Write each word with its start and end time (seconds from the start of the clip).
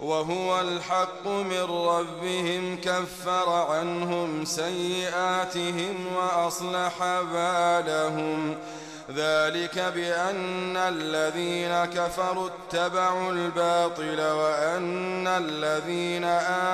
وهو 0.00 0.60
الحق 0.60 1.26
من 1.26 1.62
ربهم 1.62 2.80
كفر 2.84 3.50
عنهم 3.50 4.44
سيئاتهم 4.44 6.06
وأصلح 6.16 7.22
بالهم. 7.32 8.56
ذلك 9.10 9.78
بأن 9.78 10.76
الذين 10.76 11.84
كفروا 11.84 12.48
اتبعوا 12.48 13.32
الباطل 13.32 14.20
وأن 14.20 15.26
الذين 15.26 16.24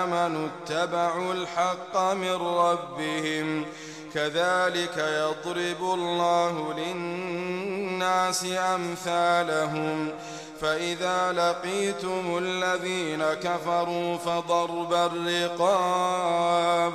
آمنوا 0.01 0.49
اتبعوا 0.49 1.35
الحق 1.35 1.97
من 2.13 2.35
ربهم. 2.35 3.65
كذلك 4.15 4.97
يضرب 4.97 5.81
الله 5.81 6.75
للناس 6.75 8.45
أمثالهم. 8.45 10.13
فإذا 10.61 11.33
لقيتم 11.33 12.39
الذين 12.39 13.25
كفروا 13.25 14.17
فضرب 14.17 14.95
الرقاب 14.95 16.93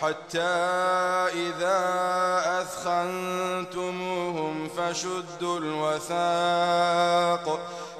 حتى 0.00 0.56
إذا 1.34 1.80
أثخنتموهم 2.60 4.68
فشدوا 4.68 5.58
الوثاق. 5.58 7.60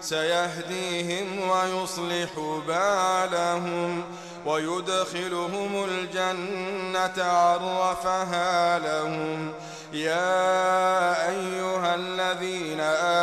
سيهديهم 0.00 1.50
ويصلح 1.50 2.30
بالهم 2.68 4.02
ويدخلهم 4.46 5.84
الجنة 5.84 7.24
عرفها 7.24 8.78
لهم. 8.78 9.52
يا 9.92 11.28
أيها 11.28 11.94
الذين 11.94 12.80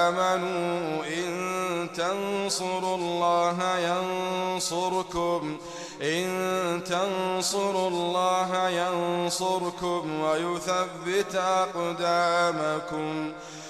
آمنوا 0.07 1.05
إن 1.05 1.87
تنصروا 1.95 2.95
الله 2.97 3.77
ينصركم 3.77 5.57
إن 6.01 6.27
تنصروا 6.85 7.89
الله 7.89 8.69
ينصركم 8.69 10.19
ويثبت 10.19 11.35
أقدامكم. 11.35 13.31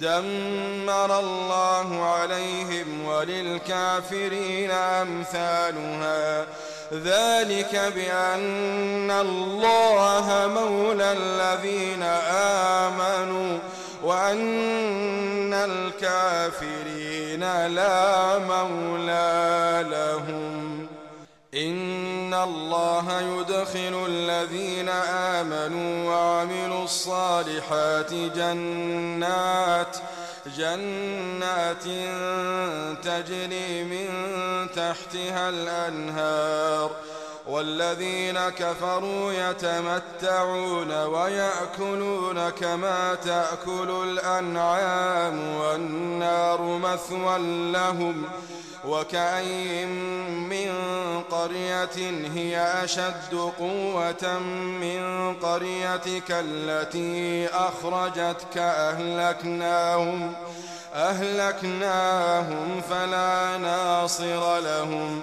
دمر 0.00 1.18
الله 1.18 2.04
عليهم 2.04 3.04
وللكافرين 3.06 4.70
أمثالها. 4.70 6.46
ذلك 6.92 7.92
بأن 7.94 9.10
الله 9.10 10.50
مولى 10.54 11.12
الذين 11.12 12.02
آمنوا 12.82 13.58
وأن 14.02 15.52
الكافرين 15.54 17.40
لا 17.66 18.38
مولى 18.38 19.86
لهم. 19.90 20.75
إن 21.56 22.34
الله 22.34 23.20
يدخل 23.20 24.06
الذين 24.08 24.88
آمنوا 25.38 26.10
وعملوا 26.10 26.84
الصالحات 26.84 28.14
جنات 28.14 29.96
جنات 30.56 31.84
تجري 33.04 33.84
من 33.84 34.08
تحتها 34.76 35.48
الأنهار. 35.48 36.90
والذين 37.46 38.38
كفروا 38.38 39.32
يتمتعون 39.32 40.92
ويأكلون 40.92 42.50
كما 42.50 43.14
تأكل 43.14 43.90
الأنعام 44.04 45.56
والنار 45.56 46.62
مثوى 46.62 47.38
لهم 47.72 48.24
وكأين 48.84 49.88
من 50.48 50.72
قرية 51.30 52.28
هي 52.34 52.84
أشد 52.84 53.34
قوة 53.58 54.38
من 54.80 55.34
قريتك 55.34 56.30
التي 56.30 57.48
أخرجتك 57.48 58.58
أهلكناهم 58.58 60.32
أهلكناهم 60.94 62.82
فلا 62.90 63.58
ناصر 63.58 64.58
لهم 64.58 65.22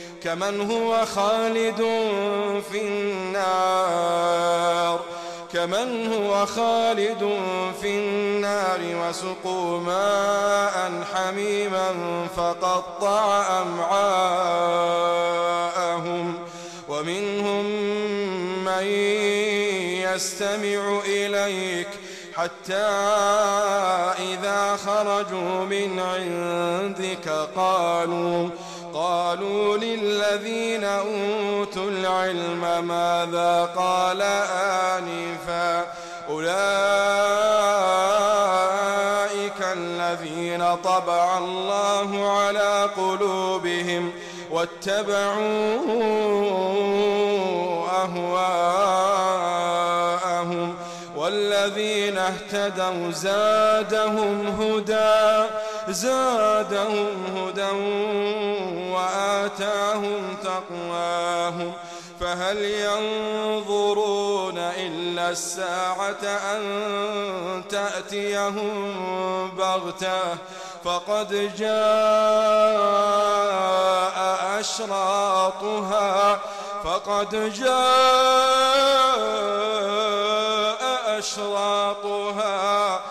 كمن 0.23 0.71
هو 0.71 1.05
خالد 1.05 1.77
في 2.71 2.81
النار. 2.81 4.51
كمن 5.53 6.13
هو 6.13 6.45
خالد 6.45 7.39
في 7.81 7.97
النار 7.97 8.79
وسقوا 8.81 9.79
ماء 9.79 11.03
حميما 11.13 11.93
فقطع 12.35 13.43
أمعاءهم 13.61 14.61
ومنهم 16.89 17.65
من 18.65 18.85
يستمع 20.13 21.01
إليك 21.05 21.87
حتى 22.33 22.87
إذا 24.19 24.75
خرجوا 24.85 25.65
من 25.65 25.99
عندك 25.99 27.29
قالوا 27.55 28.49
قالوا 29.01 29.77
للذين 29.77 30.83
أوتوا 30.83 31.89
العلم 31.89 32.87
ماذا 32.87 33.69
قال 33.75 34.21
آنفا 34.91 35.85
أولئك 36.29 36.51
الذين 39.61 40.75
طبع 40.83 41.37
الله 41.37 42.31
على 42.31 42.89
قلوبهم 42.97 44.11
واتبعوا 44.51 45.41
أهواءهم 48.03 49.31
والذين 51.15 52.17
اهتدوا 52.17 53.11
زادهم 53.11 54.47
هدى 54.47 55.47
زادهم 55.91 57.37
هدى 57.37 57.71
وآتاهم 58.91 60.37
تقواهم. 60.43 61.73
فهل 62.19 62.57
ينظرون 62.57 64.57
إلا 64.57 65.29
الساعة 65.29 66.23
أن 66.23 67.63
تأتيهم 67.69 68.91
بغتة؟ 69.57 70.37
فقد 70.85 71.51
جاء 71.57 71.71
أشراطها. 74.59 76.39
فقد 76.83 77.53
جاء 77.53 77.71
أشراطها. 81.19 83.01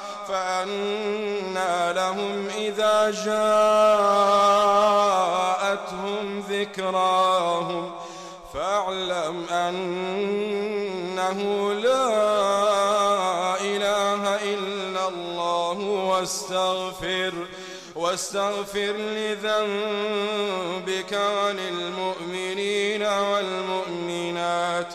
فأنى 0.60 1.92
لهم 1.92 2.48
إذا 2.48 3.10
جاءتهم 3.24 3.44
ذكراهم 6.50 7.92
فاعلم 8.54 9.46
أنه 9.50 9.82
لا 11.72 12.10
إله 13.60 14.34
إلا 14.54 15.08
الله 15.08 15.78
واستغفر 15.80 17.32
واستغفر 17.96 18.92
لذنبك 19.16 20.32
وللمؤمنين 21.42 23.02
والمؤمنات. 23.02 24.94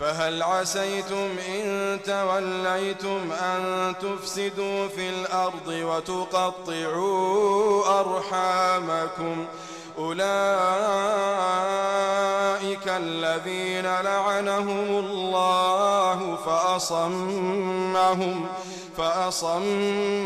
فهل 0.00 0.42
عسيتم 0.42 1.28
إن 1.54 1.98
توليتم 2.04 3.32
أن 3.32 3.94
تفسدوا 4.02 4.88
في 4.88 5.08
الأرض 5.08 5.68
وتقطعوا 5.68 7.20
أرحامكم؟ 8.00 9.46
أولئك 9.98 10.26
الذين 12.88 13.84
لعنهم 13.84 14.88
الله 14.88 16.36
فأصمهم 16.46 18.46
فأصمهم 18.96 20.24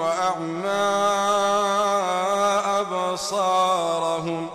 وأعمى 0.00 0.90
أبصارهم. 2.80 4.50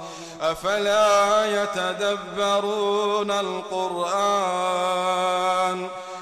أفلا 0.52 1.46
يتدبرون 1.64 3.32
القرآن؟ 3.32 4.18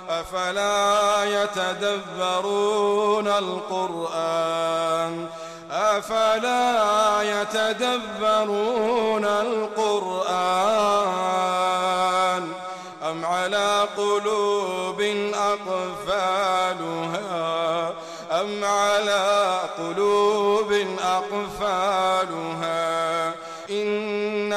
أفلا 0.09 1.23
يتدبرون 1.23 3.27
القرآن؟ 3.27 5.27
أفلا 5.71 7.21
يتدبرون 7.41 9.25
القرآن؟ 9.25 10.23
أم 13.09 13.25
على 13.25 13.87
قلوب 13.97 15.01
أقفالها؟ 15.33 17.23
أم 18.31 18.63
على 18.63 19.59
قلوب 19.77 20.71
أقفالها؟ 21.03 22.92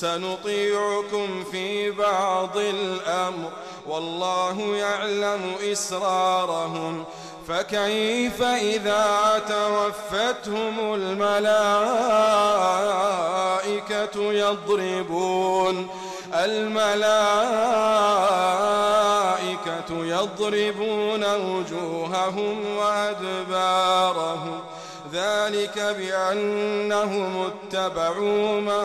سنطيعكم 0.00 1.44
في 1.52 1.90
بعض 1.90 2.56
الأمر 2.56 3.50
والله 3.86 4.76
يعلم 4.76 5.54
إسرارهم 5.72 7.04
فكيف 7.48 8.42
إذا 8.42 9.42
توفتهم 9.48 10.94
الملائكة 10.94 11.52
يضربون 14.32 15.88
الملائكة 16.34 17.98
يضربون 19.90 21.24
وجوههم 21.34 22.76
وأدبارهم 22.76 24.60
ذلك 25.12 25.78
بأنهم 25.98 27.46
اتبعوا 27.46 28.60
ما 28.60 28.84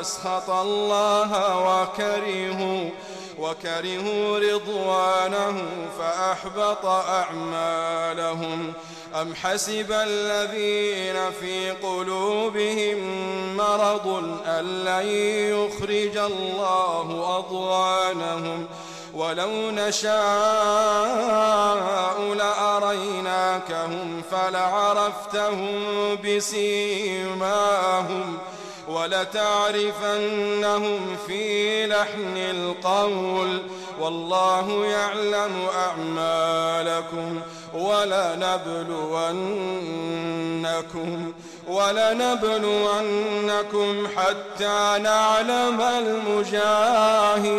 أسخط 0.00 0.50
الله 0.50 1.58
وكرهوا 1.58 2.90
وكرهوا 3.38 4.38
رضوانه 4.38 5.62
فأحبط 5.98 6.86
أعمالهم. 6.86 8.72
أم 9.14 9.34
حسب 9.34 9.92
الذين 9.92 11.30
في 11.40 11.70
قلوبهم 11.70 12.96
مرض 13.56 14.06
أن 14.46 14.84
لن 14.84 15.06
يخرج 15.56 16.16
الله 16.16 17.38
أضوانهم 17.38 18.66
ولو 19.16 19.70
نشاء 19.70 20.16
لأريناكهم 22.34 24.22
فلعرفتهم 24.30 25.84
بسيماهم 26.24 27.58
ولتعرفنهم 28.88 30.36
في 31.26 31.86
لحن 31.86 32.36
القول 32.36 33.62
والله 34.00 34.86
يعلم 34.86 35.66
أعمالكم 35.76 37.40
ولنبلونكم 37.74 38.46
ولنبلونكم 41.68 42.96
حتى 44.16 44.98
نعلم 45.02 45.80
المجاهدين 45.80 47.56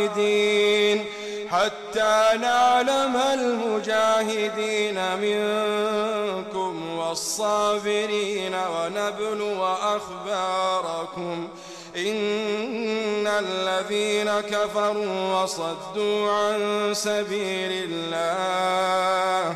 حتى 1.51 2.37
نعلم 2.41 3.17
المجاهدين 3.33 4.97
منكم 5.17 6.97
والصابرين 6.97 8.55
ونبلو 8.55 9.65
أخباركم. 9.65 11.47
إن 11.95 13.27
الذين 13.27 14.39
كفروا 14.39 15.43
وصدوا 15.43 16.31
عن 16.31 16.89
سبيل 16.93 17.89
الله 17.91 19.55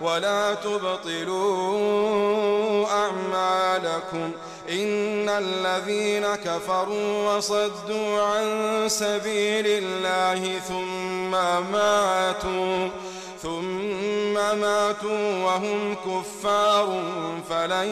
ولا 0.00 0.54
تبطلوا 0.54 1.76
أعمالكم 2.86 4.32
إن 4.70 5.28
الذين 5.28 6.26
كفروا 6.44 7.36
وصدوا 7.36 8.22
عن 8.22 8.84
سبيل 8.88 9.66
الله 9.66 10.58
ثم 10.58 11.30
ماتوا 11.72 12.88
ثم 13.42 14.34
ماتوا 14.34 15.44
وهم 15.44 15.94
كفار 15.94 17.02
فلن 17.50 17.88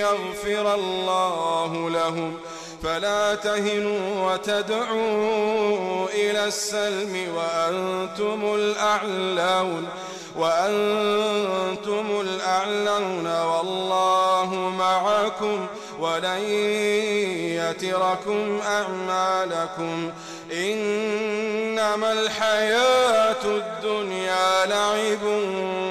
يغفر 0.00 0.74
الله 0.74 1.90
لهم. 1.90 2.36
فلا 2.82 3.34
تهنوا 3.34 4.32
وتدعوا 4.32 6.08
إلى 6.08 6.44
السلم 6.44 7.28
وأنتم 7.36 8.54
الأعلون. 8.54 9.88
وأنتم 10.38 12.20
الأعلون 12.20 13.26
والله 13.26 14.54
معكم 14.78 15.66
ولن 16.00 16.40
يتركم 17.60 18.60
أعمالكم 18.66 20.10
إنما 20.52 22.12
الحياة 22.12 23.44
الدنيا 23.44 24.66
لعب 24.66 25.22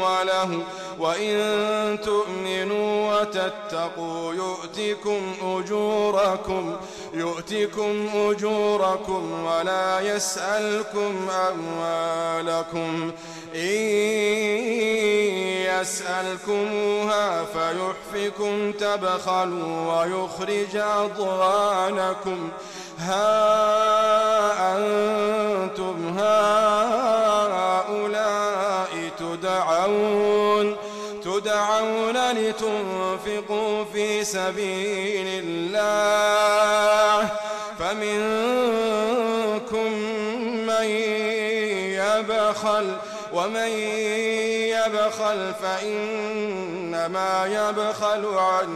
وله 0.01 0.59
وإن 0.99 1.97
تؤمنوا 2.03 3.13
وتتقوا 3.21 4.33
يؤتكم 4.33 5.33
أجوركم 5.43 6.75
يؤتكم 7.15 8.09
أجوركم 8.15 9.43
ولا 9.45 9.99
يسألكم 9.99 11.29
أموالكم. 11.29 13.11
إن 13.55 13.61
يسألكموها 15.81 17.45
فيحفكم 17.45 18.71
تبخلوا 18.71 19.75
ويخرج 19.93 20.75
أضغانكم. 20.75 22.49
ها 22.99 23.35
أنتم 24.77 26.17
هؤلاء 26.19 27.45
تدعون 29.19 30.75
تدعون 31.23 32.17
لتنفقوا 32.31 33.83
في 33.93 34.23
سبيل 34.23 35.27
الله. 35.43 36.74
يبخل 42.19 42.97
ومن 43.33 43.69
يبخل 44.75 45.53
فإنما 45.61 47.45
يبخل 47.45 48.25
عن 48.37 48.69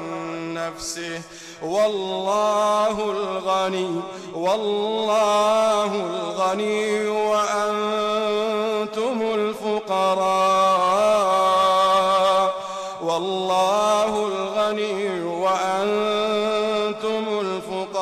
نفسه. 0.54 1.22
والله 1.64 3.12
الغني 3.12 4.02
والله 4.34 5.96
الغني 5.96 7.08
وأنتم 7.08 8.02
الفقراء. 9.36 10.60
والله 13.04 14.28
الغني 14.28 15.24
وأنتم 15.24 15.80
الفقراء. 17.42 17.99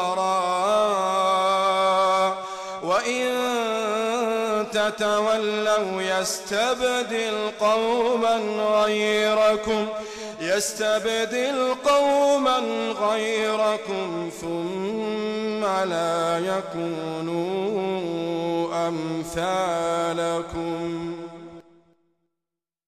تتولوا 4.90 6.02
يستبدل 6.02 7.52
قوما 7.60 8.38
غيركم 8.84 9.88
يستبدل 10.42 11.76
قوما 11.86 12.60
غيركم 13.02 14.30
ثم 14.42 15.64
لا 15.66 16.40
يكونوا 16.40 17.48
أمثالكم. 18.88 20.38